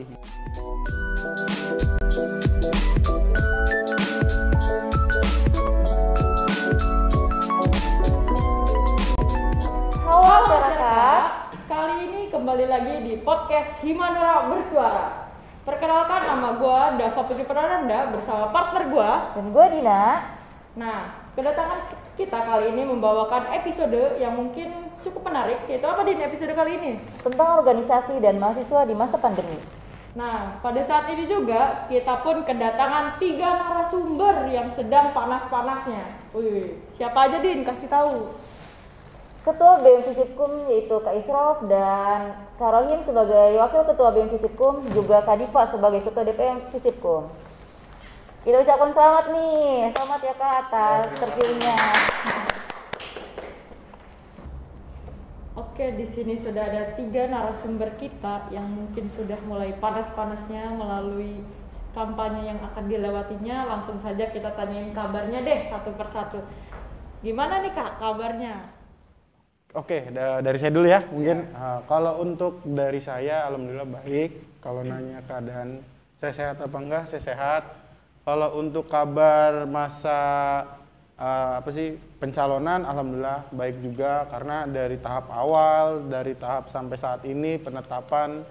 [0.00, 0.08] Halo
[10.24, 11.24] masyarakat,
[11.68, 15.36] kali ini kembali lagi di podcast Himanura Bersuara.
[15.68, 19.10] Perkenalkan nama gue Dava Putri Prananda bersama partner gue.
[19.36, 20.32] Dan gue Dina.
[20.80, 24.72] Nah, kedatangan kita kali ini membawakan episode yang mungkin
[25.04, 25.60] cukup menarik.
[25.68, 26.96] Yaitu apa di episode kali ini?
[27.20, 29.79] tentang organisasi dan mahasiswa di masa pandemi.
[30.10, 36.02] Nah, pada saat ini juga kita pun kedatangan tiga narasumber yang sedang panas-panasnya.
[36.34, 37.62] Wih, siapa aja Din?
[37.62, 38.34] Kasih tahu.
[39.40, 45.22] Ketua BEM Visipkum yaitu Kak Isrof dan Kak Rohim sebagai Wakil Ketua BEM Visipkum, juga
[45.22, 47.30] Kak Diva sebagai Ketua DPM Visipkum.
[48.44, 51.76] Kita ucapkan selamat nih, selamat ya Kak atas terpilihnya.
[55.70, 61.46] Oke, di sini sudah ada tiga narasumber kita yang mungkin sudah mulai panas-panasnya melalui
[61.94, 63.70] kampanye yang akan dilewatinya.
[63.70, 66.42] Langsung saja kita tanyain kabarnya deh satu persatu.
[67.22, 68.66] Gimana nih kak kabarnya?
[69.78, 71.06] Oke, da- dari saya dulu ya.
[71.06, 74.58] Mungkin uh, kalau untuk dari saya, alhamdulillah baik.
[74.58, 75.86] Kalau nanya keadaan
[76.18, 77.62] saya sehat apa enggak, saya sehat.
[78.26, 80.18] Kalau untuk kabar masa
[81.20, 84.26] uh, apa sih pencalonan, alhamdulillah baik juga.
[84.32, 88.42] Karena dari tahap awal, dari tahap sampai saat ini penetapan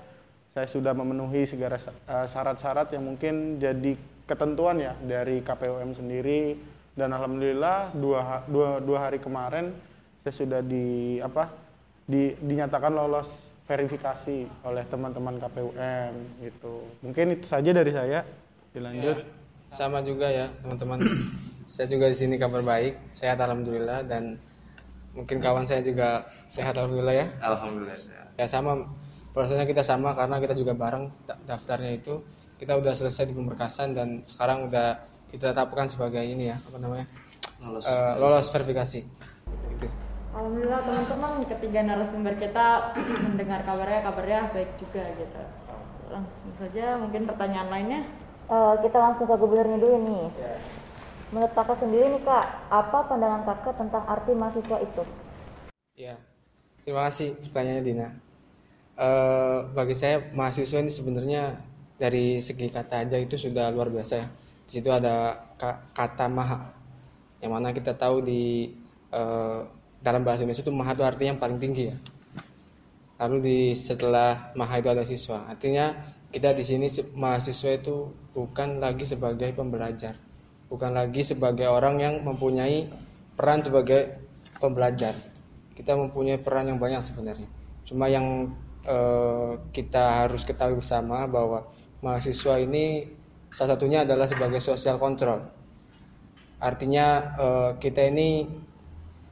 [0.53, 3.97] saya sudah memenuhi segala uh, syarat-syarat yang mungkin jadi
[4.29, 6.55] ketentuan ya dari KPUM sendiri.
[6.93, 9.71] Dan alhamdulillah dua, dua, dua hari kemarin
[10.19, 11.47] saya sudah di apa
[12.03, 13.29] di, dinyatakan lolos
[13.69, 16.83] verifikasi oleh teman-teman KPUM gitu.
[17.05, 18.25] Mungkin itu saja dari saya.
[18.73, 19.21] Dilanjut.
[19.21, 19.25] Ya,
[19.69, 20.99] sama juga ya teman-teman.
[21.69, 24.41] Saya juga di sini kabar baik, sehat alhamdulillah dan
[25.13, 27.27] mungkin kawan saya juga sehat alhamdulillah ya.
[27.45, 28.33] Alhamdulillah sehat.
[28.41, 28.89] Ya sama
[29.37, 32.25] prosesnya kita sama karena kita juga bareng da- daftarnya itu
[32.57, 34.97] kita udah selesai di pemberkasan dan sekarang udah
[35.29, 37.05] kita tetapkan sebagai ini ya apa namanya
[37.61, 37.85] Lolos.
[37.85, 38.99] Eh, lolos verifikasi.
[39.77, 39.93] Gitu.
[40.33, 42.97] Alhamdulillah teman-teman ketiga narasumber kita
[43.29, 45.41] mendengar kabarnya kabarnya baik juga gitu.
[46.09, 48.01] Langsung saja mungkin pertanyaan lainnya.
[48.49, 50.25] Eh, kita langsung ke gubernurnya dulu nih.
[51.33, 52.45] Menurut kakak sendiri nih kak,
[52.79, 55.03] apa pandangan kakak tentang arti mahasiswa itu?
[55.97, 56.15] Ya,
[56.83, 58.07] terima kasih pertanyaannya Dina.
[58.99, 61.43] Eh, bagi saya mahasiswa ini sebenarnya
[62.01, 64.27] dari segi kata aja itu sudah luar biasa ya.
[64.67, 65.15] Di situ ada
[65.59, 66.59] ka- kata maha,
[67.43, 68.43] yang mana kita tahu di
[69.13, 69.59] eh,
[70.05, 71.97] dalam bahasa Indonesia itu maha itu artinya yang paling tinggi ya.
[73.19, 75.91] Lalu di setelah maha itu ada siswa, artinya
[76.31, 76.87] kita di sini
[77.19, 77.95] mahasiswa itu
[78.31, 80.15] bukan lagi sebagai pembelajar,
[80.69, 82.87] bukan lagi sebagai orang yang mempunyai
[83.33, 84.21] peran sebagai
[84.61, 85.17] pembelajar.
[85.73, 87.49] Kita mempunyai peran yang banyak sebenarnya.
[87.83, 88.53] Cuma yang
[88.85, 91.65] eh, kita harus ketahui bersama bahwa
[92.05, 93.09] mahasiswa ini
[93.49, 95.41] salah satunya adalah sebagai social control.
[96.61, 97.05] Artinya
[97.39, 98.45] eh, kita ini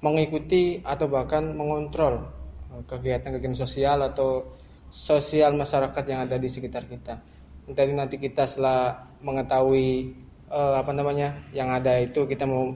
[0.01, 2.25] mengikuti atau bahkan mengontrol
[2.73, 4.57] eh, kegiatan-kegiatan sosial atau
[4.89, 7.21] sosial masyarakat yang ada di sekitar kita.
[7.67, 10.15] Itu nanti kita setelah mengetahui
[10.51, 12.71] eh, apa namanya yang ada itu kita mau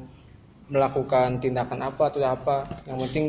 [0.72, 2.68] melakukan tindakan apa atau apa.
[2.88, 3.26] Yang penting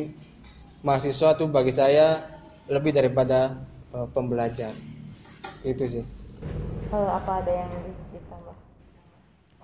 [0.87, 2.23] mahasiswa tuh bagi saya
[2.71, 3.59] lebih daripada
[3.95, 4.75] eh, pembelajar.
[5.67, 6.05] Itu sih.
[6.93, 7.71] Eh, apa ada yang
[8.15, 8.57] ditambah?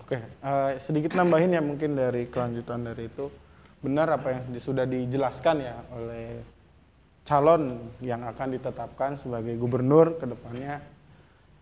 [0.02, 3.30] Oke, eh, sedikit nambahin ya mungkin dari kelanjutan dari itu.
[3.78, 6.42] Benar apa yang sudah dijelaskan ya oleh
[7.22, 10.26] calon yang akan ditetapkan sebagai gubernur ke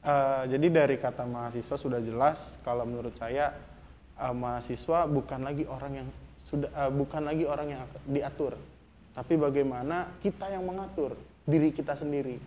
[0.07, 3.51] Eh, jadi dari kata mahasiswa sudah jelas kalau menurut saya
[4.15, 6.09] eh, mahasiswa bukan lagi orang yang
[6.47, 8.55] sudah eh, bukan lagi orang yang diatur,
[9.19, 12.39] tapi bagaimana kita yang mengatur diri kita sendiri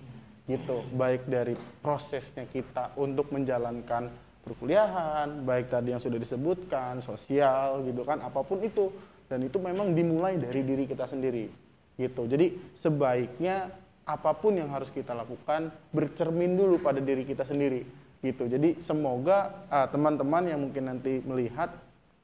[0.47, 0.87] gitu.
[0.95, 4.07] Baik dari prosesnya kita untuk menjalankan
[4.47, 8.87] perkuliahan baik tadi yang sudah disebutkan sosial gitu kan apa pun itu.
[9.27, 11.51] Dan itu memang dimulai dari diri kita sendiri
[11.99, 12.23] gitu.
[12.23, 13.67] Jadi sebaiknya
[14.09, 17.85] apa pun yang harus kita lakukan bercermin dulu pada diri kita sendiri
[18.25, 18.49] gitu.
[18.49, 21.69] Jadi semoga ah, teman-teman yang mungkin nanti melihat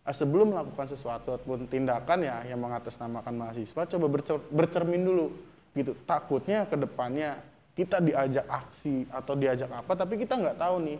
[0.01, 5.29] ah, sebelum melakukan sesuatu ataupun tindakan ya yang mengatasnamakan mahasiswa coba bercer- bercermin dulu
[5.77, 5.93] gitu.
[6.09, 7.37] Takutnya ke depannya
[7.77, 10.99] kita diajak aksi atau diajak apa tapi kita nggak tahu nih.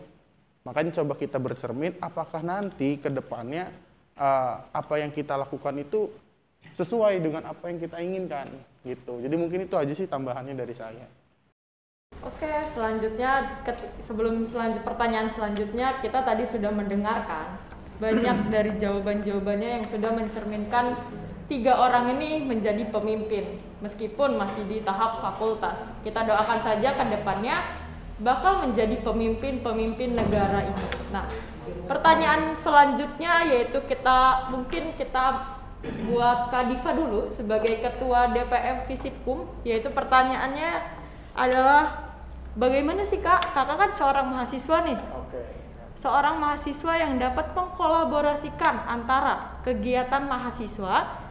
[0.62, 3.74] Makanya coba kita bercermin apakah nanti ke depannya
[4.14, 6.08] eh, apa yang kita lakukan itu
[6.78, 8.48] sesuai dengan apa yang kita inginkan
[8.86, 11.06] gitu jadi mungkin itu aja sih tambahannya dari saya
[12.22, 13.62] Oke, selanjutnya
[14.02, 17.54] sebelum selanjut pertanyaan selanjutnya kita tadi sudah mendengarkan
[17.98, 20.94] banyak dari jawaban-jawabannya yang sudah mencerminkan
[21.46, 25.94] tiga orang ini menjadi pemimpin meskipun masih di tahap fakultas.
[26.02, 27.62] Kita doakan saja ke depannya
[28.22, 30.86] bakal menjadi pemimpin-pemimpin negara ini.
[31.14, 31.26] Nah,
[31.86, 35.55] pertanyaan selanjutnya yaitu kita mungkin kita
[36.06, 40.82] buat Kak Diva dulu sebagai ketua DPM Visipkum yaitu pertanyaannya
[41.36, 42.12] adalah
[42.56, 43.52] bagaimana sih Kak?
[43.52, 44.98] Kakak kan seorang mahasiswa nih.
[45.96, 51.24] Seorang mahasiswa yang dapat mengkolaborasikan antara kegiatan mahasiswa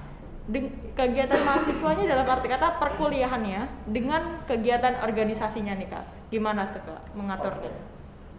[0.94, 6.06] kegiatan mahasiswanya dalam arti kata perkuliahannya dengan kegiatan organisasinya nih Kak.
[6.30, 7.74] Gimana tuh Kak mengaturnya?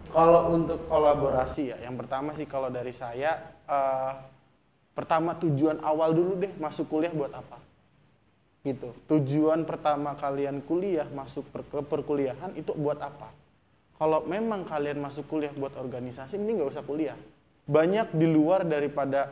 [0.07, 4.11] Kalau untuk kolaborasi ya, yang pertama sih kalau dari saya, eh,
[4.97, 7.61] pertama tujuan awal dulu deh masuk kuliah buat apa?
[8.65, 8.89] Gitu.
[9.05, 13.29] Tujuan pertama kalian kuliah masuk per- ke perkuliahan itu buat apa?
[14.01, 17.17] Kalau memang kalian masuk kuliah buat organisasi, ini nggak usah kuliah.
[17.69, 19.29] Banyak di luar daripada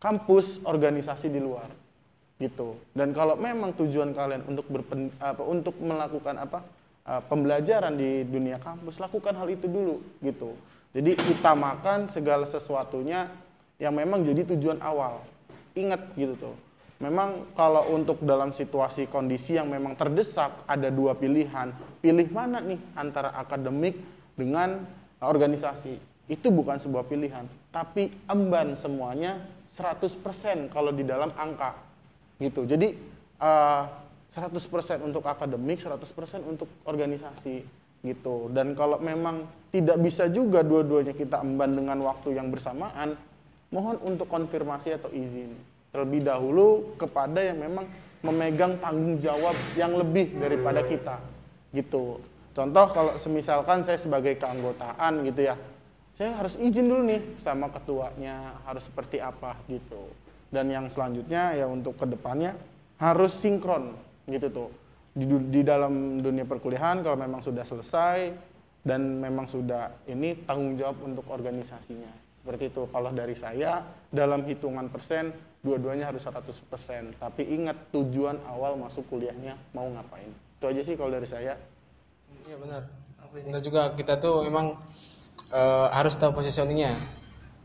[0.00, 1.68] kampus organisasi di luar,
[2.36, 2.76] gitu.
[2.92, 6.60] Dan kalau memang tujuan kalian untuk berpen, apa, untuk melakukan apa
[7.08, 10.52] uh, pembelajaran di dunia kampus, lakukan hal itu dulu, gitu.
[10.92, 13.32] Jadi utamakan segala sesuatunya
[13.84, 15.20] yang memang jadi tujuan awal.
[15.76, 16.56] Ingat gitu tuh.
[17.04, 21.68] Memang kalau untuk dalam situasi kondisi yang memang terdesak ada dua pilihan,
[22.00, 24.00] pilih mana nih antara akademik
[24.40, 24.88] dengan
[25.20, 26.00] uh, organisasi.
[26.24, 29.44] Itu bukan sebuah pilihan, tapi emban semuanya
[29.76, 31.76] 100% kalau di dalam angka
[32.40, 32.64] gitu.
[32.64, 32.96] Jadi
[33.44, 33.82] eh,
[34.32, 36.00] 100% untuk akademik, 100%
[36.48, 37.60] untuk organisasi
[38.00, 38.48] gitu.
[38.56, 43.20] Dan kalau memang tidak bisa juga dua-duanya kita emban dengan waktu yang bersamaan,
[43.74, 45.50] mohon untuk konfirmasi atau izin
[45.90, 47.90] terlebih dahulu kepada yang memang
[48.22, 51.18] memegang tanggung jawab yang lebih daripada kita
[51.74, 52.22] gitu.
[52.54, 55.58] Contoh kalau semisalkan saya sebagai keanggotaan gitu ya,
[56.14, 60.10] saya harus izin dulu nih sama ketuanya harus seperti apa gitu.
[60.54, 62.54] Dan yang selanjutnya ya untuk ke depannya
[63.02, 63.94] harus sinkron
[64.30, 64.70] gitu tuh
[65.14, 68.34] di, di dalam dunia perkuliahan kalau memang sudah selesai
[68.86, 73.80] dan memang sudah ini tanggung jawab untuk organisasinya seperti itu kalau dari saya
[74.12, 75.32] dalam hitungan persen
[75.64, 81.16] dua-duanya harus 100% tapi ingat tujuan awal masuk kuliahnya mau ngapain itu aja sih kalau
[81.16, 81.56] dari saya
[82.42, 82.82] Iya benar.
[83.34, 84.74] Benar juga kita tuh memang
[85.54, 86.98] eh, harus tahu positioningnya.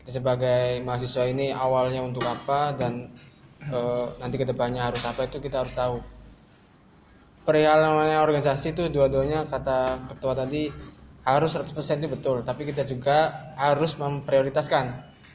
[0.02, 3.10] Kita sebagai mahasiswa ini awalnya untuk apa dan
[3.66, 5.98] eh, nanti ke depannya harus apa itu kita harus tahu.
[7.44, 10.70] Perihal namanya organisasi itu dua-duanya kata ketua tadi
[11.24, 14.84] harus 100% itu betul, tapi kita juga harus memprioritaskan.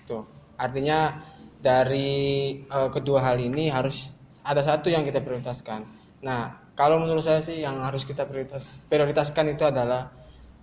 [0.10, 0.26] Tuh.
[0.58, 1.14] Artinya
[1.62, 4.14] dari eh, kedua hal ini harus
[4.46, 5.86] ada satu yang kita prioritaskan.
[6.22, 10.14] Nah, kalau menurut saya sih yang harus kita prioritas, prioritaskan itu adalah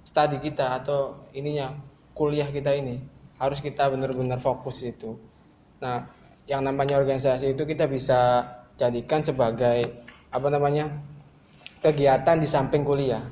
[0.02, 1.74] studi kita atau ininya
[2.12, 3.02] kuliah kita ini
[3.38, 5.18] harus kita benar-benar fokus itu.
[5.82, 6.06] Nah,
[6.46, 8.46] yang namanya organisasi itu kita bisa
[8.78, 10.90] jadikan sebagai apa namanya
[11.82, 13.22] kegiatan di samping kuliah.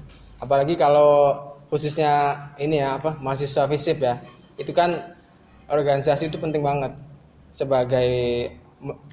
[0.42, 4.18] Apalagi kalau khususnya ini ya apa mahasiswa FISIP ya,
[4.58, 5.14] itu kan
[5.70, 6.98] organisasi itu penting banget
[7.54, 8.10] sebagai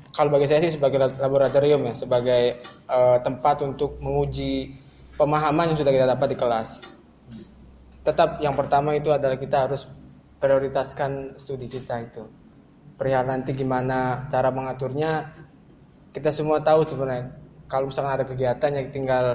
[0.10, 4.74] kalau bagi saya sih sebagai lab- laboratorium ya, sebagai eh, tempat untuk menguji
[5.14, 6.70] pemahaman yang sudah kita dapat di kelas.
[8.02, 9.86] Tetap yang pertama itu adalah kita harus
[10.42, 12.24] prioritaskan studi kita itu.
[12.98, 15.30] Perihal nanti gimana cara mengaturnya,
[16.16, 17.30] kita semua tahu sebenarnya.
[17.68, 19.26] Kalau misalkan ada kegiatan yang tinggal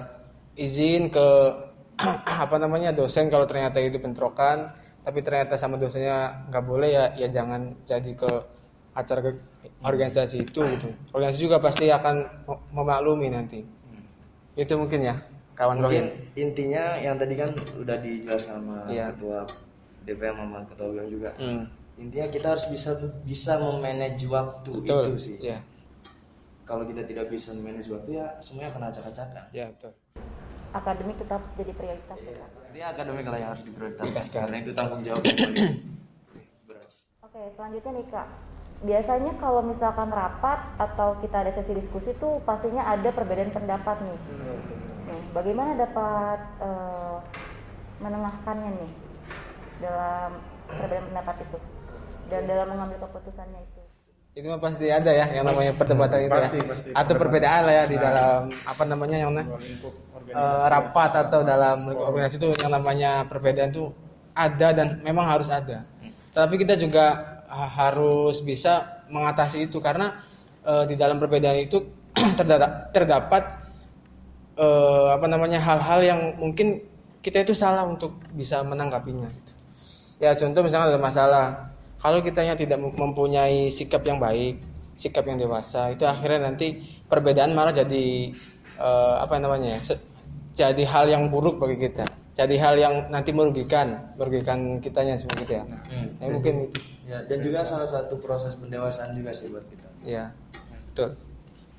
[0.56, 1.26] izin ke
[2.44, 4.70] apa namanya dosen kalau ternyata itu bentrokan,
[5.02, 8.30] tapi ternyata sama dosennya nggak boleh ya, ya jangan jadi ke
[8.92, 9.30] acara ke
[9.82, 10.88] organisasi itu gitu.
[11.16, 13.60] Organisasi juga pasti akan mem- memaklumi nanti.
[14.52, 15.16] Itu mungkin ya,
[15.56, 16.36] kawan mungkin Rohin.
[16.36, 19.08] intinya yang tadi kan udah dijelaskan sama Iya.
[19.16, 19.48] ketua
[20.02, 21.64] DPM sama ketua BEM juga Hmm,
[21.96, 22.90] intinya kita harus bisa
[23.22, 25.04] bisa memanage waktu betul.
[25.08, 25.62] itu sih Ya,
[26.62, 29.92] kalau kita tidak bisa memanage waktu ya semuanya kena acak-acakan ya betul.
[30.72, 32.48] Akademik tetap jadi prioritas ya, Kak?
[32.68, 34.40] Intinya akademik lah yang harus diprioritaskan Prioritaskan.
[34.40, 35.66] karena itu tanggung jawab yang paling
[36.64, 36.88] berat
[37.22, 38.28] Oke, selanjutnya nih Kak.
[38.82, 44.18] Biasanya kalau misalkan rapat atau kita ada sesi diskusi tuh pastinya ada perbedaan pendapat nih.
[45.06, 47.16] Nih, bagaimana dapat eh,
[48.02, 48.92] menengahkannya nih
[49.78, 50.30] dalam
[50.66, 51.58] perbedaan pendapat itu
[52.26, 53.81] dan dalam mengambil keputusannya itu?
[54.32, 56.64] Itu mah pasti ada ya yang namanya perdebatan itu pasti, ya.
[56.64, 56.88] pasti.
[56.96, 62.48] Atau perbedaan lah ya di dalam apa namanya yang eh, rapat atau dalam organisasi itu
[62.64, 63.92] yang namanya perbedaan itu
[64.32, 65.84] ada dan memang harus ada.
[66.32, 67.04] Tapi kita juga
[67.44, 70.24] ha- harus bisa mengatasi itu karena
[70.64, 71.84] eh, di dalam perbedaan itu
[72.40, 73.44] terdapat, terdapat
[74.56, 76.80] eh, apa namanya hal-hal yang mungkin
[77.20, 79.28] kita itu salah untuk bisa menanggapinya.
[79.28, 79.52] gitu.
[80.24, 81.44] Ya contoh misalnya ada masalah,
[82.02, 84.58] kalau kitanya tidak mem- mempunyai sikap yang baik,
[84.94, 88.34] sikap yang dewasa, itu akhirnya nanti perbedaan malah jadi
[88.76, 90.02] eh, apa namanya ya, se-
[90.52, 92.04] jadi hal yang buruk bagi kita.
[92.32, 96.08] jadi hal yang nanti merugikan merugikan kitanya semua gitu ya Hmm.
[96.16, 99.84] ya mungkin itu Ya, dan juga salah satu proses pendewasaan juga sih buat kita.
[100.00, 100.32] ya
[100.88, 101.12] betul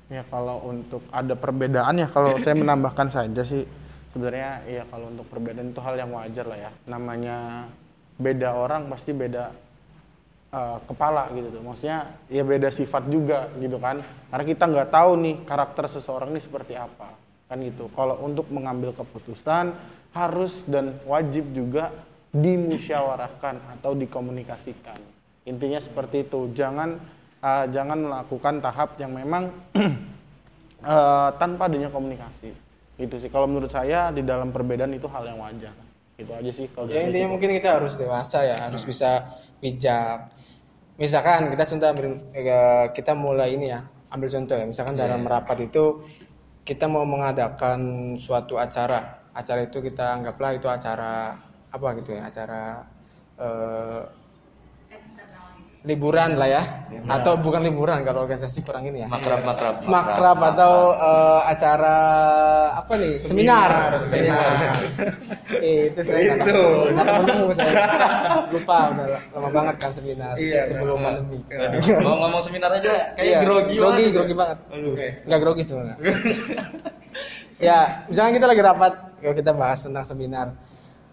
[0.06, 3.66] Ya kalau untuk ada perbedaan ya kalau saya menambahkan saja sih
[4.14, 6.70] sebenarnya ya kalau untuk perbedaan itu hal yang wajar lah ya.
[6.86, 7.66] Namanya
[8.14, 9.50] beda orang pasti beda
[10.54, 11.62] eh, kepala gitu tuh.
[11.66, 14.06] Maksudnya ya beda sifat juga gitu kan.
[14.30, 17.10] Karena kita nggak tahu nih karakter seseorang ini seperti apa
[17.50, 17.90] kan gitu.
[17.92, 19.74] Kalau untuk mengambil keputusan
[20.14, 21.90] harus dan wajib juga
[22.30, 24.98] dimusyawarahkan atau dikomunikasikan.
[25.44, 26.54] Intinya seperti itu.
[26.54, 27.02] Jangan
[27.42, 29.50] eh, jangan melakukan tahap yang memang
[30.94, 32.54] eh, tanpa adanya komunikasi.
[32.94, 35.74] Itu sih kalau menurut saya di dalam perbedaan itu hal yang wajar.
[36.14, 37.32] Itu aja sih kalau ya intinya saya.
[37.34, 40.30] mungkin kita harus dewasa ya harus bisa bijak
[40.94, 43.82] misalkan kita contoh ambil eh, kita mulai ini ya
[44.14, 44.64] ambil contoh ya.
[44.64, 46.06] Misalkan dalam rapat itu
[46.62, 49.26] kita mau mengadakan suatu acara.
[49.34, 51.34] Acara itu kita anggaplah itu acara
[51.74, 52.30] apa gitu ya?
[52.30, 52.86] Acara
[53.42, 54.00] eh,
[55.84, 56.62] liburan lah ya.
[57.04, 59.08] Atau bukan liburan kalau organisasi kurang ini ya.
[59.12, 60.38] Makrab, makrab, makrab.
[60.40, 61.96] Atau eh, acara
[62.80, 63.20] apa nih?
[63.20, 63.92] Seminar.
[64.08, 64.72] Seminar.
[65.60, 67.72] Eh, itu saya nggak ketemu saya
[68.48, 70.32] lupa udah lama banget kan seminar
[70.64, 71.38] sebelum pandemi.
[71.52, 74.14] Aduh, mau ngomong seminar aja kayak Iya, grogi grogi banget.
[74.16, 74.58] grogi banget.
[74.72, 74.94] Aduh.
[75.28, 75.96] nggak grogi sebenarnya.
[77.60, 80.46] Ya misalnya kita lagi rapat kalau kita bahas tentang seminar.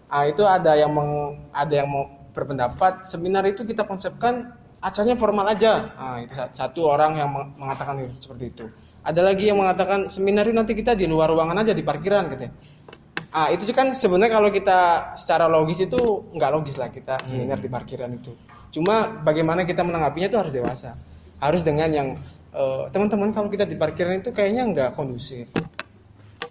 [0.08, 3.04] Ah itu ada yang meng, ada yang mau berpendapat.
[3.04, 4.52] Seminar itu kita konsepkan
[4.82, 8.66] acaranya formal aja ah itu sa- satu orang yang meng- mengatakan seperti itu
[9.02, 12.46] ada lagi yang mengatakan seminar itu nanti kita di luar ruangan aja di parkiran gitu.
[13.34, 15.98] Ah, itu kan sebenarnya kalau kita secara logis itu
[16.30, 18.30] nggak logis lah kita seminar di parkiran itu.
[18.70, 20.94] Cuma bagaimana kita menanggapinya itu harus dewasa.
[21.42, 22.08] Harus dengan yang
[22.54, 25.50] eh, teman-teman kalau kita di parkiran itu kayaknya nggak kondusif.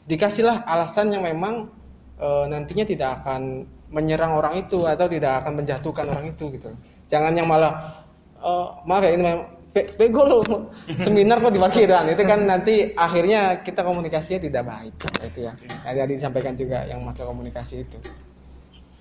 [0.04, 1.72] Dikasihlah alasan yang memang
[2.20, 3.64] eh, nantinya tidak akan
[3.96, 6.68] menyerang orang itu atau tidak akan menjatuhkan orang itu gitu.
[7.08, 8.01] Jangan yang malah
[8.42, 10.42] eh, maaf ya ini memang be- bego loh.
[11.06, 14.94] Seminar kok di parkiran itu kan nanti akhirnya kita komunikasinya tidak baik.
[15.24, 15.54] Itu ya.
[15.56, 17.98] Tadi disampaikan juga yang masalah komunikasi itu.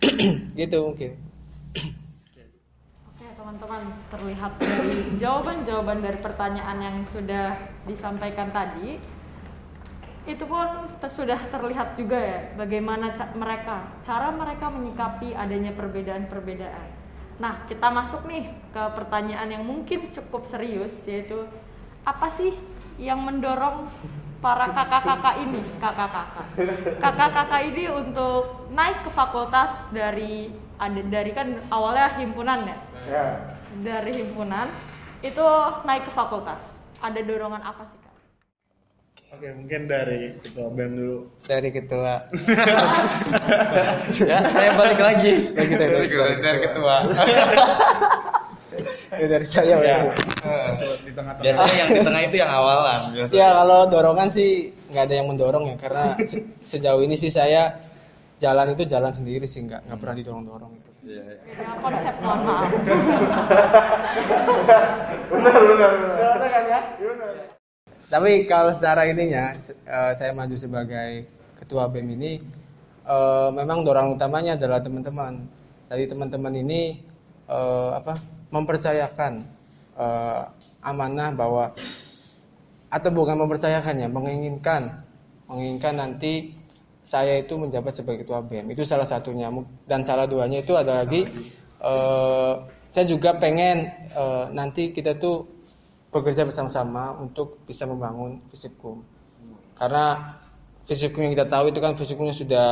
[0.61, 1.13] Gitu mungkin.
[3.11, 8.97] Oke teman-teman, terlihat dari jawaban-jawaban dari pertanyaan yang sudah disampaikan tadi,
[10.29, 10.69] itu pun
[11.05, 17.00] sudah terlihat juga ya bagaimana ca- mereka, cara mereka menyikapi adanya perbedaan-perbedaan.
[17.41, 21.49] Nah, kita masuk nih ke pertanyaan yang mungkin cukup serius, yaitu
[22.05, 22.53] apa sih
[23.01, 23.89] yang mendorong
[24.45, 26.47] para kakak-kakak ini, kakak-kakak,
[27.01, 32.77] kakak-kakak ini untuk naik ke fakultas dari ada dari kan awalnya himpunan ya,
[33.09, 33.25] Ya.
[33.81, 34.69] dari himpunan
[35.21, 35.45] itu
[35.85, 36.77] naik ke fakultas.
[37.01, 38.10] Ada dorongan apa sih kak?
[39.31, 41.19] Oke, mungkin dari ketua BEM dulu.
[41.45, 42.21] dari ketua
[44.27, 45.51] Ya, saya balik lagi.
[45.51, 46.25] Dari kita, dari kita.
[46.37, 46.95] dari ketua.
[49.13, 49.81] ya, dari saya Ya.
[49.81, 49.97] ya.
[51.01, 51.41] Di tengah-tengah.
[51.41, 53.01] Biasanya yang di tengah itu yang awalan.
[53.13, 53.39] Biasanya.
[53.39, 57.71] ya kalau dorongan sih nggak ada yang mendorong ya karena se- sejauh ini sih saya
[58.37, 61.41] jalan itu jalan sendiri sih nggak nggak pernah didorong dorong itu Iya, iya.
[61.49, 62.69] Beda konsep, mohon maaf.
[68.11, 69.55] Tapi kalau secara ininya,
[69.87, 71.31] eh, saya maju sebagai
[71.63, 72.43] ketua BEM ini,
[73.07, 75.47] eh, memang dorong utamanya adalah teman-teman.
[75.87, 77.07] Dari teman-teman ini
[77.51, 78.19] eh, apa
[78.51, 79.63] mempercayakan
[80.81, 81.75] amanah bahwa
[82.91, 85.03] atau bukan mempercayakan ya, menginginkan,
[85.47, 86.57] menginginkan nanti
[87.05, 88.75] saya itu menjabat sebagai ketua BEM.
[88.75, 89.51] Itu salah satunya.
[89.87, 91.27] Dan salah duanya itu ada lagi,
[92.91, 93.93] saya juga pengen
[94.55, 95.60] nanti kita tuh
[96.11, 99.03] bekerja bersama-sama untuk bisa membangun Fisipkum.
[99.79, 100.37] Karena
[100.85, 102.69] Fisipkum yang kita tahu itu kan Fisipkum yang sudah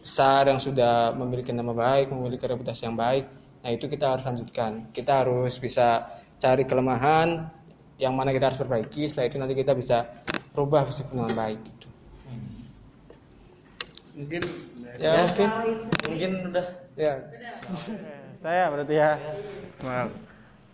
[0.00, 3.28] besar, yang sudah memiliki nama baik, memiliki reputasi yang baik.
[3.62, 4.88] Nah itu kita harus lanjutkan.
[4.90, 7.46] Kita harus bisa cari kelemahan
[8.00, 9.06] yang mana kita harus perbaiki.
[9.06, 10.08] Setelah itu nanti kita bisa
[10.56, 11.60] rubah Fisipkum dengan baik.
[11.60, 11.88] Gitu.
[14.12, 14.42] Mungkin
[15.00, 15.48] Ya, mungkin.
[16.04, 16.66] Mungkin udah
[17.00, 17.16] Ya.
[18.44, 19.16] saya berarti ya.
[19.88, 20.04] Nah,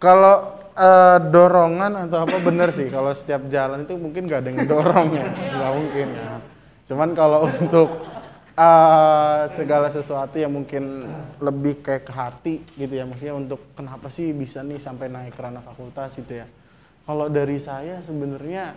[0.02, 4.64] kalau eh, dorongan atau apa bener sih kalau setiap jalan itu mungkin gak ada yang
[4.70, 6.32] dorong ya, nggak mungkin ya.
[6.88, 7.88] Cuman kalau untuk
[8.54, 11.10] eh, segala sesuatu yang mungkin
[11.42, 15.42] lebih kayak ke hati gitu ya, maksudnya untuk kenapa sih bisa nih sampai naik ke
[15.42, 16.46] ranah fakultas gitu ya.
[17.04, 18.76] Kalau dari saya sebenarnya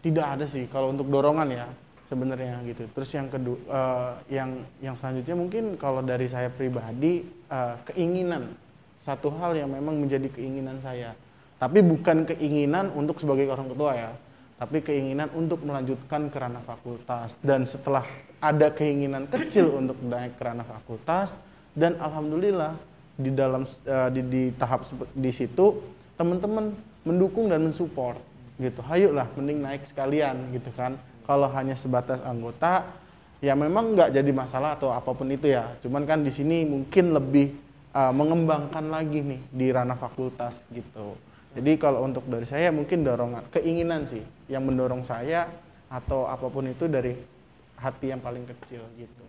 [0.00, 1.66] tidak ada sih kalau untuk dorongan ya
[2.06, 2.86] sebenarnya gitu.
[2.94, 4.50] Terus yang kedua eh, yang
[4.80, 8.65] yang selanjutnya mungkin kalau dari saya pribadi eh, keinginan
[9.06, 11.14] satu hal yang memang menjadi keinginan saya.
[11.56, 14.12] Tapi bukan keinginan untuk sebagai orang ketua ya.
[14.56, 18.08] tapi keinginan untuk melanjutkan ke ranah fakultas dan setelah
[18.40, 21.28] ada keinginan kecil untuk naik ke ranah fakultas
[21.76, 22.72] dan alhamdulillah
[23.20, 25.80] di dalam eh, di, di tahap di situ
[26.16, 26.72] teman-teman
[27.04, 28.16] mendukung dan mensupport
[28.56, 30.96] gitu ayolah mending naik sekalian gitu kan
[31.28, 32.88] kalau hanya sebatas anggota
[33.44, 37.12] ya memang nggak jadi masalah atau apa pun itu ya cuman kan di sini mungkin
[37.12, 37.52] lebih
[37.96, 41.16] uh, mengembangkan lagi nih di ranah fakultas gitu.
[41.56, 44.20] Jadi kalau untuk dari saya mungkin dorongan keinginan sih
[44.52, 45.48] yang mendorong saya
[45.88, 47.16] atau apa pun itu dari
[47.80, 49.24] hati yang paling kecil gitu.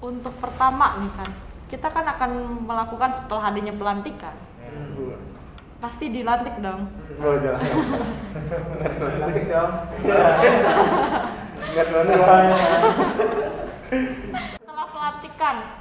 [0.00, 1.30] Untuk pertama nih kan,
[1.68, 2.30] kita kan akan
[2.64, 4.32] melakukan setelah adanya pelantikan.
[5.80, 6.88] Pasti dilantik dong.
[7.20, 7.36] Setelah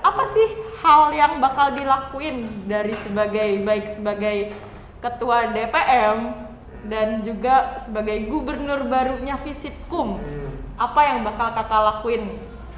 [0.04, 0.48] apa sih
[0.84, 4.52] hal yang bakal dilakuin dari sebagai baik sebagai
[5.00, 6.36] ketua DPM
[6.92, 10.20] dan juga sebagai gubernur barunya Visipkum?
[10.76, 12.24] Apa yang bakal kakak lakuin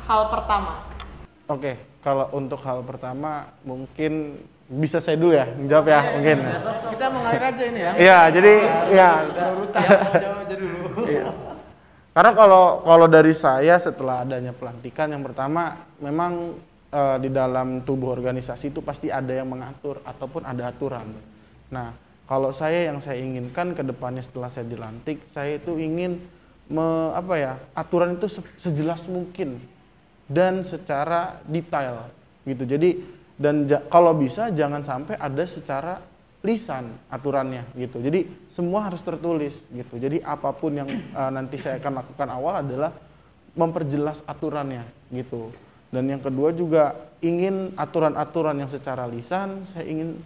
[0.06, 0.84] hal pertama?
[1.50, 6.38] Oke, kalau untuk hal pertama mungkin bisa saya dulu ya menjawab ya mungkin.
[6.90, 7.92] Kita mengalir aja ini ya.
[7.98, 8.54] Iya, jadi
[8.90, 9.10] ya.
[9.54, 10.78] Urutan jawab aja dulu.
[11.06, 11.26] Iya.
[12.16, 16.56] Karena kalau kalau dari saya setelah adanya pelantikan yang pertama memang
[16.96, 21.12] eh, di dalam tubuh organisasi itu pasti ada yang mengatur ataupun ada aturan.
[21.76, 21.92] Nah,
[22.26, 26.24] kalau saya yang saya inginkan ke depannya setelah saya dilantik, saya itu ingin
[26.72, 29.60] me- apa ya aturan itu se- sejelas mungkin
[30.26, 32.10] dan secara detail
[32.48, 32.64] gitu.
[32.66, 32.90] Jadi
[33.36, 36.00] dan ja- kalau bisa jangan sampai ada secara
[36.42, 38.02] lisan aturannya gitu.
[38.02, 39.98] Jadi semua harus tertulis gitu.
[39.98, 42.90] Jadi apa pun yang eh, nanti saya akan lakukan awal adalah
[43.54, 44.84] memperjelas aturannya
[45.14, 45.54] gitu.
[45.96, 50.20] Dan yang kedua juga ingin aturan-aturan yang secara lisan saya ingin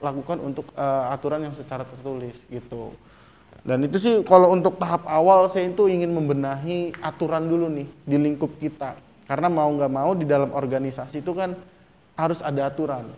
[0.00, 2.96] lakukan untuk eh, aturan yang secara tertulis gitu.
[3.64, 8.16] Dan itu sih kalau untuk tahap awal saya itu ingin membenahi aturan dulu nih di
[8.16, 8.96] lingkup kita.
[9.28, 11.52] Karena mau nggak mau di dalam organisasi itu kan
[12.16, 13.12] harus ada aturan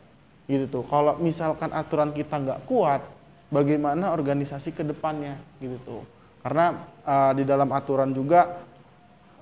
[0.50, 0.84] gitu tuh.
[0.90, 3.02] Kalau misalkan aturan kita nggak kuat,
[3.50, 6.02] bagaimana organisasi ke depannya gitu tuh.
[6.46, 8.65] Karena uh, di dalam aturan juga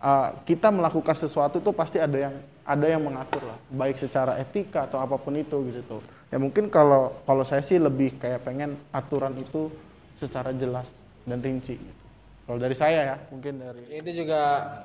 [0.04, 4.84] uh, kita melakukan sesuatu tuh pasti ada yang ada yang mengatur lah, baik secara etika
[4.84, 6.04] atau apa pun itu gitu.
[6.28, 9.72] Ya mungkin kalau kalau saya sih lebih kayak pengen aturan itu
[10.20, 10.88] secara jelas
[11.24, 11.80] dan rinci.
[11.80, 12.02] Gitu.
[12.44, 14.40] Kalau dari saya ya, mungkin dari itu juga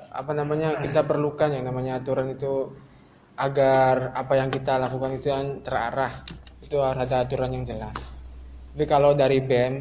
[0.08, 2.72] apa namanya kita perlukan yang namanya aturan itu
[3.36, 6.24] agar apa yang kita lakukan itu yang terarah
[6.60, 7.96] itu harus ada aturan yang jelas
[8.70, 9.74] tapi kalau dari BEM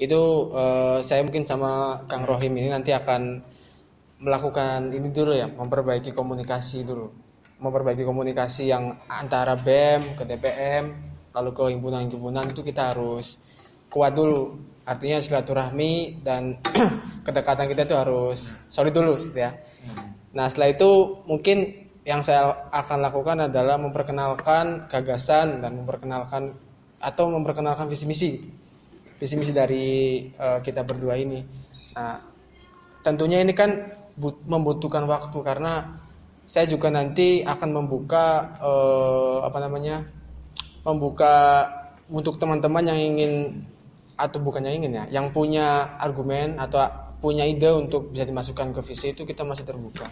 [0.00, 0.22] itu
[0.54, 3.42] eh, saya mungkin sama Kang Rohim ini nanti akan
[4.20, 7.08] melakukan ini dulu ya memperbaiki komunikasi dulu.
[7.60, 10.92] Memperbaiki komunikasi yang antara BEM ke DPM
[11.32, 13.40] lalu ke himpunan-himpunan itu kita harus
[13.88, 14.60] kuat dulu.
[14.84, 16.60] Artinya silaturahmi dan
[17.26, 19.56] kedekatan kita itu harus solid dulu gitu ya.
[20.36, 26.56] Nah setelah itu mungkin yang saya akan lakukan adalah memperkenalkan gagasan dan memperkenalkan
[27.00, 28.48] atau memperkenalkan visi misi gitu.
[29.20, 31.44] visi misi dari eh, kita berdua ini.
[31.92, 32.24] Nah
[33.04, 35.38] tentunya ini kan membutuhkan waktu.
[35.44, 36.00] Karena
[36.50, 40.02] saya juga nanti akan membuka eh, apa namanya
[40.82, 41.66] membuka
[42.10, 43.62] untuk teman-teman yang ingin
[44.18, 46.84] atau bukannya ingin ya yang punya argumen atau
[47.22, 50.08] punya ide untuk bisa dimasukkan ke visi itu kita masih terbuka.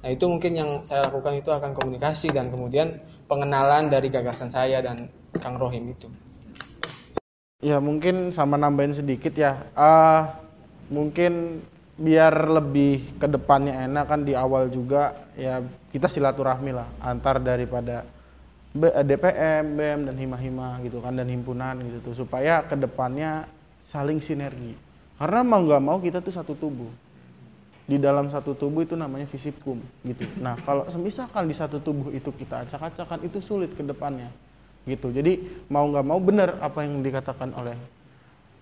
[0.00, 4.80] Nah itu mungkin yang saya lakukan itu akan komunikasi dan kemudian pengenalan dari gagasan saya
[4.80, 5.10] dan
[5.42, 6.06] Kang Rohim itu.
[7.64, 9.66] Ya mungkin sama nambahin sedikit ya.
[9.74, 10.38] Ah
[10.92, 15.62] mungkin biar lebih ke depannya enak kan di awal juga ya
[15.94, 18.02] kita silaturahmi lah antar daripada
[18.74, 23.46] eh, DPM, BEM dan hima-hima gitu kan dan himpunan gitu tuh supaya ke depannya
[23.94, 24.74] saling sinergi.
[25.14, 26.90] Karena mau nggak mau kita tuh satu tubuh.
[27.84, 29.76] Di dalam satu tubuh itu namanya visipkum
[30.08, 30.24] gitu.
[30.40, 34.32] Nah, kalau misalkan di satu tubuh itu kita acak-acakan itu sulit ke depannya
[34.84, 35.40] gitu jadi
[35.72, 37.76] mau nggak mau benar apa yang dikatakan oleh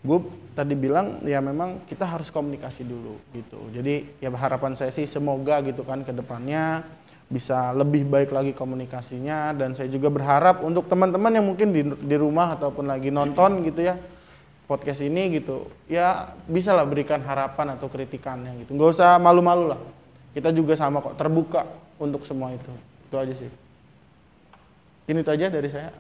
[0.03, 0.19] gue
[0.59, 3.71] tadi bilang ya memang kita harus komunikasi dulu gitu.
[3.71, 6.83] Jadi ya harapan saya sih semoga gitu kan ke depannya
[7.31, 9.55] bisa lebih baik lagi komunikasinya.
[9.55, 13.87] Dan saya juga berharap untuk teman-teman yang mungkin di, di rumah ataupun lagi nonton gitu
[13.87, 13.95] ya
[14.67, 18.75] podcast ini gitu ya bisa lah berikan harapan atau kritikannya gitu.
[18.75, 19.81] Nggak usah malu-malu lah.
[20.35, 21.63] Kita juga sama kok terbuka
[22.03, 22.73] untuk semua itu.
[23.07, 23.51] Itu aja sih.
[25.07, 25.91] Ini itu aja dari saya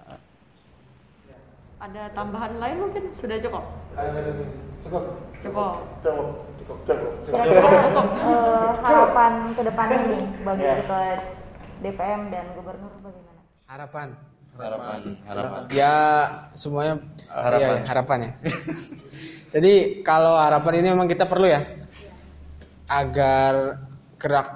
[1.83, 3.11] Ada tambahan lain mungkin?
[3.11, 3.66] Sudah cukup?
[4.87, 5.03] cukup.
[5.42, 5.73] Cukup.
[7.27, 11.03] Kira-kira eh, harapan ke depannya nih bagi ketua
[11.83, 13.40] DPM dan gubernur bagaimana?
[13.66, 14.09] harapan.
[14.55, 15.01] Harapan.
[15.27, 15.61] Harapan.
[15.75, 15.95] Ya
[16.55, 17.59] semuanya eh, Harapan.
[17.59, 18.33] iya, harapan ya.
[19.59, 19.75] Jadi
[20.07, 21.66] kalau harapan ini memang kita perlu ya
[22.95, 23.83] agar
[24.23, 24.49] gerak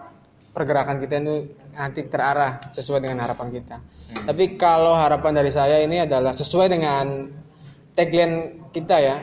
[0.55, 1.37] pergerakan kita itu
[1.75, 3.96] nanti terarah sesuai dengan harapan kita.
[4.07, 7.27] Tapi kalau harapan dari saya ini adalah sesuai dengan
[7.99, 9.17] tagline kita ya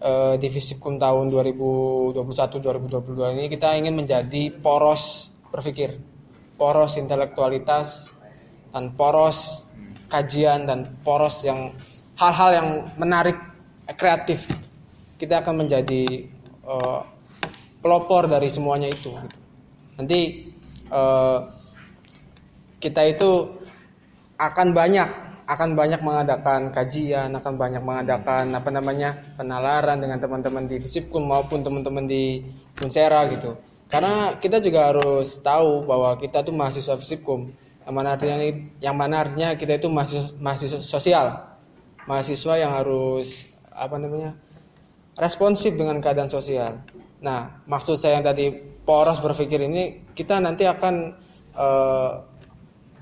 [0.00, 5.96] eh, di Visipkum tahun 2021-2022 ini kita ingin menjadi poros berpikir,
[6.60, 8.12] poros intelektualitas
[8.76, 9.64] dan poros
[10.12, 11.72] kajian dan poros yang
[12.20, 12.68] hal-hal yang
[13.00, 13.40] menarik
[13.96, 14.44] kreatif.
[15.16, 16.28] Kita akan menjadi
[16.60, 17.00] eh,
[17.80, 19.38] pelopor dari semuanya itu gitu.
[19.96, 20.20] nanti
[20.92, 21.38] eh,
[22.84, 23.63] kita itu
[24.38, 25.08] akan banyak
[25.44, 31.60] akan banyak mengadakan kajian akan banyak mengadakan apa namanya penalaran dengan teman-teman di Visipkum maupun
[31.60, 32.40] teman-teman di
[32.80, 33.54] Unsera gitu.
[33.92, 37.52] Karena kita juga harus tahu bahwa kita tuh mahasiswa Visipkum
[37.84, 38.36] yang mana artinya
[38.80, 41.26] yang mana artinya kita itu mahasiswa, mahasiswa sosial.
[42.08, 44.32] Mahasiswa yang harus apa namanya
[45.20, 46.80] responsif dengan keadaan sosial.
[47.20, 48.52] Nah, maksud saya yang tadi
[48.84, 51.16] poros berpikir ini kita nanti akan
[51.52, 52.10] eh,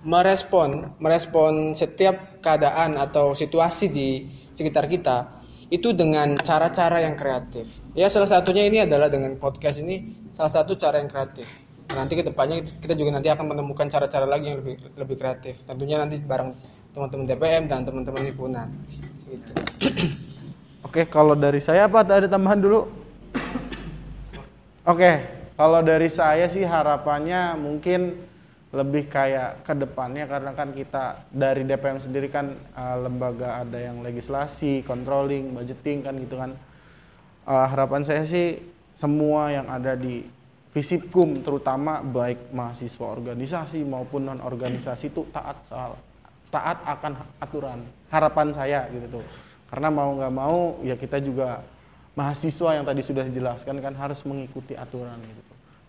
[0.03, 4.09] merespon merespon setiap keadaan atau situasi di
[4.51, 7.81] sekitar kita itu dengan cara-cara yang kreatif.
[7.97, 10.05] Ya salah satunya ini adalah dengan podcast ini
[10.37, 11.49] salah satu cara yang kreatif.
[11.97, 15.57] Nanti ke depannya kita juga nanti akan menemukan cara-cara lagi yang lebih lebih kreatif.
[15.65, 16.53] Tentunya nanti bareng
[16.93, 18.69] teman-teman DPM dan teman-teman himpunan.
[19.25, 19.53] Gitu.
[20.87, 22.81] Oke, kalau dari saya apa ada tambahan dulu?
[24.93, 25.25] Oke,
[25.57, 28.32] kalau dari saya sih harapannya mungkin
[28.73, 34.01] lebih kayak ke depannya karena kan kita dari DPM sendiri kan eh, lembaga ada yang
[34.01, 36.57] legislasi, controlling, budgeting kan gitu kan.
[37.45, 38.57] Eh, harapan saya sih
[38.97, 40.25] semua yang ada di
[40.73, 46.01] Visipkum terutama baik mahasiswa organisasi maupun non organisasi itu taat soal
[46.49, 47.13] taat akan
[47.45, 47.85] aturan.
[48.09, 49.27] Harapan saya gitu tuh.
[49.69, 51.61] Karena mau nggak mau ya kita juga
[52.17, 55.42] mahasiswa yang tadi sudah dijelaskan kan harus mengikuti aturan gitu.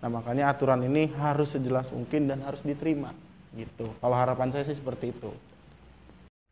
[0.03, 3.15] Nah makanya aturan ini harus sejelas mungkin dan harus diterima
[3.55, 3.87] gitu.
[4.03, 5.31] Kalau harapan saya sih seperti itu.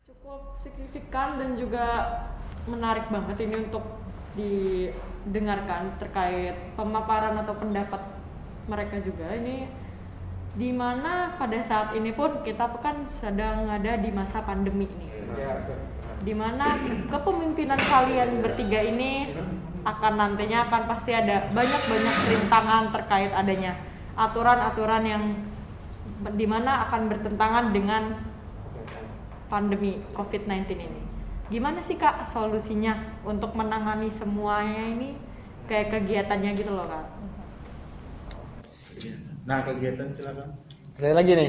[0.08, 1.86] cukup signifikan dan juga
[2.64, 3.84] menarik banget ini untuk
[4.40, 8.00] didengarkan terkait pemaparan atau pendapat
[8.72, 9.68] mereka juga ini
[10.56, 15.12] di mana pada saat ini pun kita kan sedang ada di masa pandemi nih
[16.22, 16.78] di mana
[17.10, 19.36] kepemimpinan kalian bertiga ini
[19.82, 23.74] akan nantinya akan pasti ada banyak-banyak rintangan terkait adanya
[24.14, 25.24] aturan-aturan yang
[26.38, 28.14] di mana akan bertentangan dengan
[29.50, 31.02] pandemi COVID-19 ini.
[31.52, 32.96] Gimana sih kak solusinya
[33.28, 35.18] untuk menangani semuanya ini
[35.68, 37.06] kayak kegiatannya gitu loh kak?
[39.44, 40.71] Nah kegiatan silakan.
[41.02, 41.48] Saya lagi nih.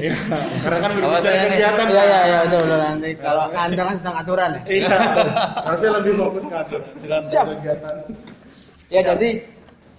[0.65, 1.49] Karena kan berbicara saya nih.
[1.53, 4.61] kegiatan, Iya iya iya betul betul nanti kalau anda kan sedang aturan ya.
[4.65, 4.97] Iya.
[5.61, 7.45] Harusnya lebih fokus ke aturan Siap.
[7.61, 7.95] kegiatan.
[8.89, 9.29] Ya jadi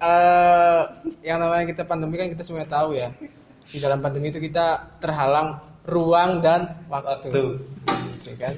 [0.03, 0.83] eh
[1.23, 3.15] yang namanya kita pandemi kan kita semua tahu ya.
[3.71, 7.31] Di dalam pandemi itu kita terhalang ruang dan waktu.
[8.27, 8.55] Ya kan?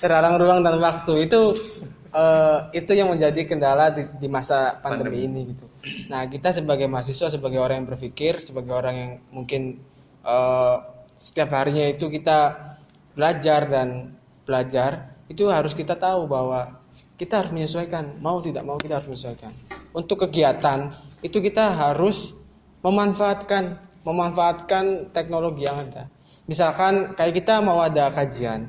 [0.00, 1.52] Terhalang ruang dan waktu itu
[2.08, 5.68] eh, itu yang menjadi kendala di, di masa pandemi, ini gitu.
[6.08, 10.76] Nah kita sebagai mahasiswa, sebagai orang yang berpikir, sebagai orang yang mungkin eh,
[11.18, 12.72] setiap harinya itu kita
[13.14, 16.82] belajar dan belajar itu harus kita tahu bahwa
[17.14, 19.52] kita harus menyesuaikan mau tidak mau kita harus menyesuaikan.
[19.92, 20.90] Untuk kegiatan
[21.22, 22.34] itu kita harus
[22.82, 26.10] memanfaatkan memanfaatkan teknologi yang ada.
[26.50, 28.66] Misalkan kayak kita mau ada kajian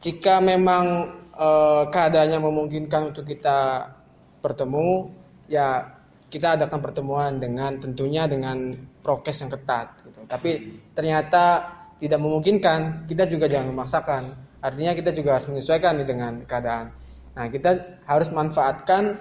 [0.00, 3.92] jika memang eh, keadaannya memungkinkan untuk kita
[4.40, 5.12] bertemu
[5.46, 6.00] ya
[6.32, 10.24] kita adakan pertemuan dengan tentunya dengan prokes yang ketat gitu.
[10.28, 14.22] tapi ternyata tidak memungkinkan kita juga jangan memaksakan.
[14.64, 16.96] Artinya kita juga harus menyesuaikan nih dengan keadaan.
[17.36, 19.20] Nah kita harus manfaatkan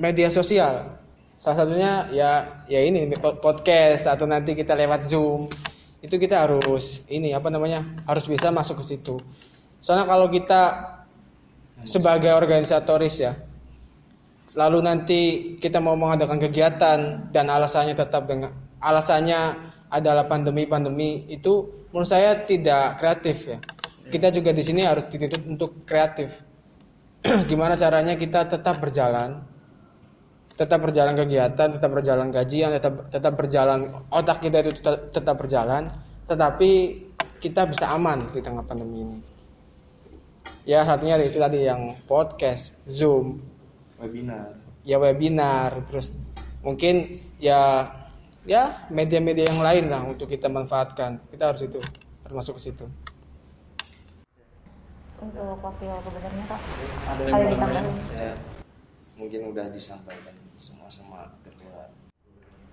[0.00, 0.96] media sosial.
[1.38, 5.52] Salah satunya ya ya ini po- podcast atau nanti kita lewat zoom.
[6.00, 9.20] Itu kita harus ini apa namanya harus bisa masuk ke situ.
[9.84, 10.62] Soalnya kalau kita
[11.84, 13.36] sebagai organisatoris ya
[14.58, 15.20] lalu nanti
[15.62, 18.50] kita mau mengadakan kegiatan dan alasannya tetap dengan
[18.82, 19.54] alasannya
[19.86, 23.58] adalah pandemi-pandemi itu menurut saya tidak kreatif ya.
[24.08, 26.42] Kita juga di sini harus dituntut untuk kreatif.
[27.50, 29.46] Gimana caranya kita tetap berjalan,
[30.58, 33.78] tetap berjalan kegiatan, tetap berjalan kajian, tetap tetap berjalan
[34.10, 35.82] otak kita itu tetap, tetap berjalan,
[36.26, 36.70] tetapi
[37.38, 39.18] kita bisa aman di tengah pandemi ini.
[40.66, 43.40] Ya satunya itu tadi yang podcast, Zoom,
[43.98, 44.54] webinar
[44.86, 46.14] ya webinar terus
[46.62, 47.90] mungkin ya
[48.48, 51.78] ya media-media yang lain lah untuk kita manfaatkan kita harus itu
[52.24, 52.86] termasuk ke situ
[55.18, 56.60] untuk wakil gubernurnya Kak.
[57.10, 57.94] Ada Ada yang ditambahin?
[58.14, 58.32] Ya,
[59.18, 61.90] mungkin udah disampaikan semua sama ketua.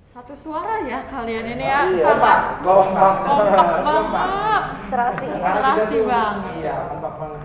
[0.05, 3.13] Satu suara ya kalian ini ya sangat Kompak.
[3.25, 4.63] kompak banget.
[4.93, 5.27] Serasi.
[5.41, 6.35] Serasi bang.
[6.61, 7.41] Iya, kompak banget.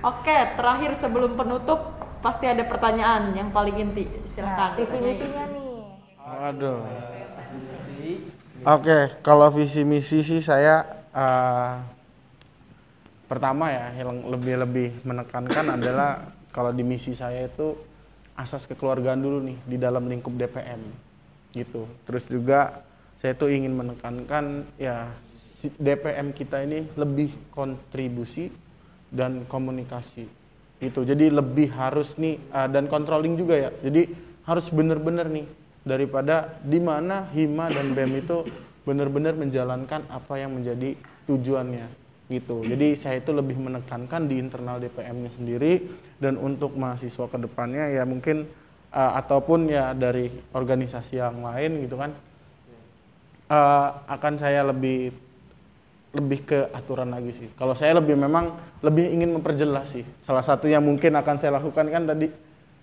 [0.00, 4.04] Oke, terakhir sebelum penutup pasti ada pertanyaan yang paling inti.
[4.28, 4.72] Silahkan.
[4.72, 5.64] Nah, visi misinya nih.
[6.20, 6.80] Waduh.
[8.60, 10.84] Oke, kalau visi misi sih saya
[11.16, 11.72] eh,
[13.24, 17.72] pertama ya yang lebih lebih menekankan adalah kalau di misi saya itu
[18.36, 20.80] asas kekeluargaan dulu nih di dalam lingkup DPM
[21.56, 21.88] gitu.
[22.04, 22.84] Terus juga
[23.24, 25.08] saya tuh ingin menekankan ya
[25.60, 28.48] DPM kita ini lebih kontribusi
[29.12, 30.39] dan komunikasi
[30.80, 31.04] gitu.
[31.04, 33.70] Jadi lebih harus nih eh, dan controlling juga ya.
[33.84, 34.10] Jadi
[34.48, 35.46] harus benar-benar nih
[35.84, 38.44] daripada di mana Hima dan BEM itu
[38.84, 40.96] benar-benar menjalankan apa yang menjadi
[41.28, 41.86] tujuannya
[42.32, 42.64] gitu.
[42.64, 45.84] Jadi saya itu lebih menekankan di internal DPM-nya sendiri
[46.22, 48.48] dan untuk mahasiswa ke depannya ya mungkin
[48.90, 52.10] eh, ataupun ya dari organisasi yang lain gitu kan
[53.52, 55.29] eh, akan saya lebih
[56.10, 57.48] lebih ke aturan lagi sih.
[57.54, 60.02] Kalau saya lebih memang lebih ingin memperjelas sih.
[60.26, 62.26] Salah satu yang mungkin akan saya lakukan kan tadi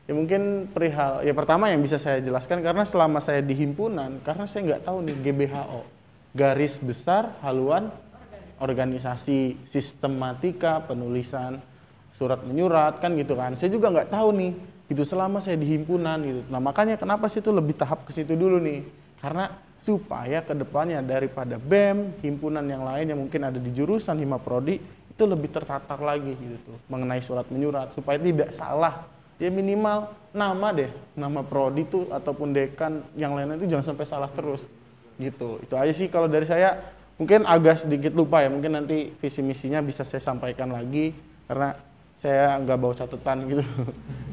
[0.08, 4.48] ya mungkin perihal ya pertama yang bisa saya jelaskan karena selama saya di himpunan karena
[4.48, 5.82] saya nggak tahu nih GBHO
[6.32, 7.92] garis besar haluan
[8.64, 11.60] organisasi sistematika penulisan
[12.16, 14.52] surat menyurat kan gitu kan saya juga nggak tahu nih
[14.88, 18.32] itu selama saya di himpunan gitu nah makanya kenapa sih itu lebih tahap ke situ
[18.32, 18.88] dulu nih
[19.20, 19.52] karena
[19.88, 24.76] supaya ke depannya daripada BEM himpunan yang lain yang mungkin ada di jurusan Hima Prodi
[25.18, 29.08] itu lebih tertatar lagi gitu tuh mengenai surat menyurat supaya tidak salah.
[29.42, 34.30] Ya minimal nama deh nama prodi tuh ataupun dekan yang lainnya itu jangan sampai salah
[34.34, 34.62] terus
[35.18, 35.58] gitu.
[35.66, 36.94] Itu aja sih kalau dari saya.
[37.18, 41.18] Mungkin agak sedikit lupa ya mungkin nanti visi misinya bisa saya sampaikan lagi
[41.50, 41.74] karena
[42.18, 43.64] saya nggak bawa catatan gitu.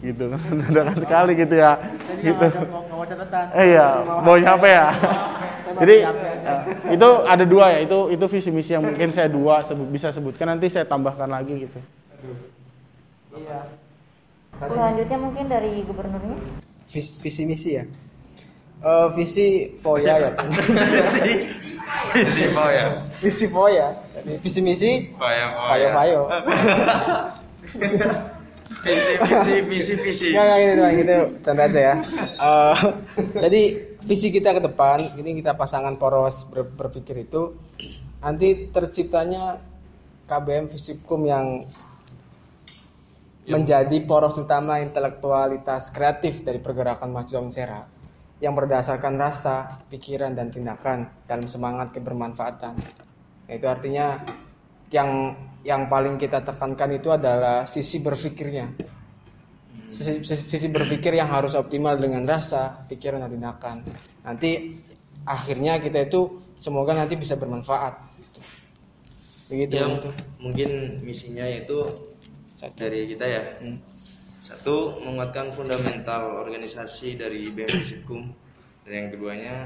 [0.04, 0.28] Gitu
[0.68, 1.80] dadakan sekali gitu ya.
[2.20, 2.46] Gitu.
[2.92, 3.44] Mau catatan.
[3.56, 4.86] eh iya bawanya apa ya?
[5.80, 6.60] Jadi eh,
[6.92, 10.52] itu ada dua ya itu itu visi misi yang mungkin saya dua sebut, bisa sebutkan
[10.52, 11.80] nanti saya tambahkan lagi gitu.
[13.32, 13.64] Iya.
[14.60, 16.36] Selanjutnya mungkin dari gubernurnya.
[16.84, 17.84] Vis- visi misi ya?
[18.84, 20.30] Eh, visi foya ya?
[22.12, 22.86] Visi mau ya.
[23.24, 23.88] visi foya.
[24.44, 24.90] Visi misi?
[25.16, 26.20] Fayo fayo
[28.84, 30.26] Visi visi visi visi.
[30.32, 31.94] Nggak, nggak, gitu doang, gitu canda aja ya.
[32.20, 32.76] Eh,
[33.40, 33.62] jadi
[34.04, 37.56] visi kita ke depan, ini kita pasangan poros ber- berpikir itu
[38.20, 39.60] nanti terciptanya
[40.28, 41.64] KBM Visipkum yang
[43.44, 47.80] menjadi poros utama intelektualitas kreatif dari pergerakan mahasiswa Unsera
[48.40, 52.74] yang berdasarkan rasa, pikiran, dan tindakan dalam semangat kebermanfaatan.
[53.44, 54.20] Nah, Itu artinya
[54.94, 55.34] yang
[55.66, 58.94] yang paling kita tekankan itu adalah sisi berpikirnya
[59.94, 63.76] sisi, sisi- sisi berpikir yang harus optimal dengan rasa, pikiran dan tindakan.
[64.26, 64.74] Nanti
[65.22, 67.94] akhirnya kita itu semoga nanti bisa bermanfaat.
[69.46, 69.76] Begitu.
[69.76, 70.10] Ya, gitu.
[70.40, 72.10] mungkin misinya itu
[72.74, 73.42] dari kita ya.
[73.60, 73.78] Hmm.
[74.44, 78.28] Satu, menguatkan fundamental organisasi dari BEM Visipkum.
[78.84, 79.56] Dan yang keduanya,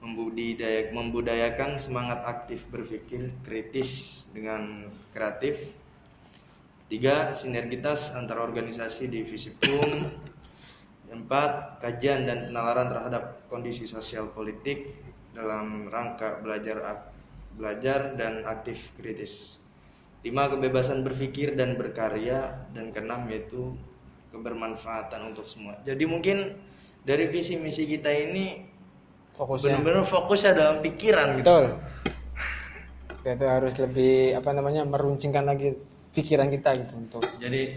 [0.00, 5.58] membudidaya, membudayakan semangat aktif berpikir kritis dengan kreatif.
[6.86, 10.06] Tiga, sinergitas antar organisasi di Visipkum.
[11.10, 14.94] Empat, kajian dan penalaran terhadap kondisi sosial politik
[15.34, 17.06] dalam rangka belajar
[17.56, 19.58] belajar dan aktif kritis.
[20.22, 23.74] Lima, kebebasan berpikir dan berkarya dan keenam yaitu
[24.34, 25.78] kebermanfaatan untuk semua.
[25.86, 26.58] Jadi mungkin
[27.06, 28.75] dari visi misi kita ini
[29.36, 29.76] Fokusnya.
[29.76, 31.44] benar-benar fokusnya dalam pikiran gitu.
[31.44, 31.64] Betul.
[33.20, 35.76] Kita itu harus lebih apa namanya meruncingkan lagi
[36.16, 37.76] pikiran kita gitu untuk Jadi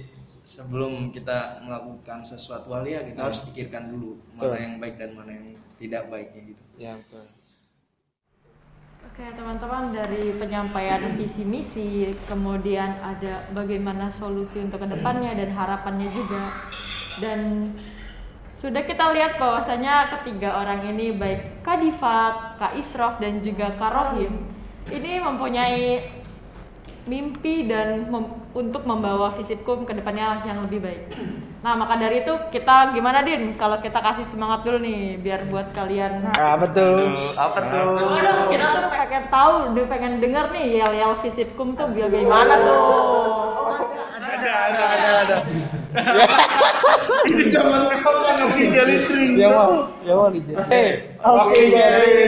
[0.50, 4.56] sebelum kita melakukan sesuatu hal ya kita harus pikirkan dulu mana Betul.
[4.58, 6.64] yang baik dan mana yang tidak baiknya gitu.
[6.82, 7.26] ya betul.
[9.10, 16.10] Oke teman-teman dari penyampaian visi misi kemudian ada bagaimana solusi untuk ke depannya dan harapannya
[16.18, 16.44] juga
[17.20, 17.40] dan
[18.60, 22.20] sudah kita lihat bahwasanya ketiga orang ini baik Kak Diva,
[22.60, 24.36] Kak Isrof dan juga Kak Rohim
[24.92, 26.04] ini mempunyai
[27.08, 31.08] mimpi dan mem- untuk membawa Visipkum ke depannya yang lebih baik.
[31.64, 35.72] Nah maka dari itu kita gimana Din kalau kita kasih semangat dulu nih biar buat
[35.72, 37.16] kalian Ah betul.
[37.40, 37.96] Apa tuh?
[38.52, 42.80] Kita tuh pengen tahu, udah pengen denger nih yel-yel visipkum tuh bagaimana tuh.
[49.40, 50.96] Ya mau, ya mau dijelasin.
[51.24, 52.28] Oke, jadi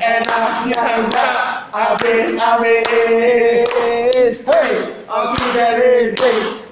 [0.00, 1.32] enaknya enggak.
[1.70, 4.34] Abis, abis.
[4.40, 4.72] Hey,
[5.04, 6.16] Oki dari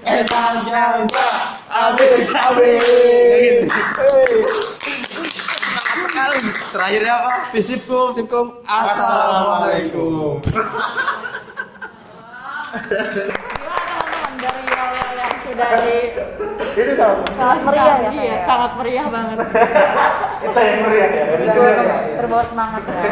[0.09, 1.33] enaknya enggak.
[1.69, 3.69] Abis, abis.
[3.69, 4.41] Hey.
[6.19, 6.39] sekali.
[6.75, 7.33] Terakhirnya apa?
[7.55, 8.11] Visipkum.
[8.11, 8.67] Assalamualaikum.
[8.67, 10.43] Assalamualaikum.
[13.49, 15.97] Gimana teman-teman dari awal yang sudah di
[16.73, 17.23] Itu sama.
[17.31, 18.39] Sangat meriah ya, Iya, ya?
[18.43, 19.39] sangat meriah banget.
[20.41, 21.25] Kita yang meriah ya.
[21.29, 21.71] Jadi gue
[22.17, 23.03] terbawa semangat ya.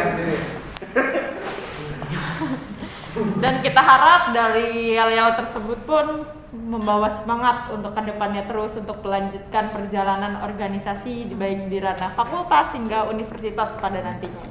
[3.37, 6.05] Dan kita harap dari yel-yel tersebut pun
[6.53, 12.71] membawa semangat untuk ke depannya terus untuk melanjutkan perjalanan organisasi di- baik di ranah fakultas
[12.71, 14.45] hingga universitas pada nantinya.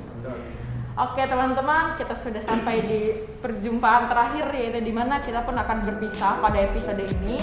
[0.97, 3.13] Oke teman-teman, kita sudah sampai di
[3.45, 7.37] perjumpaan terakhir yaitu di mana kita pun akan berpisah pada episode ini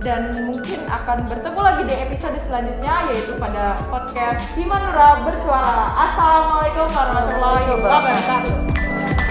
[0.00, 5.92] dan mungkin akan bertemu lagi di episode selanjutnya yaitu pada podcast Himanura Bersuara.
[5.92, 9.25] Assalamualaikum warahmatullahi wabarakatuh.